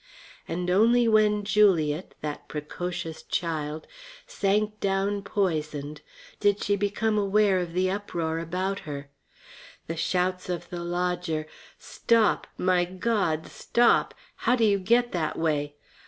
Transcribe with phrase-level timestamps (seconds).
[0.47, 3.85] And only when Juliet, that precocious child,
[4.25, 6.01] sank down poisoned
[6.39, 9.11] did she become aware of the uproar about her.
[9.85, 11.45] The shouts of the lodger,
[11.77, 14.15] "Stop my God, stop!
[14.37, 15.75] How do you get that way?"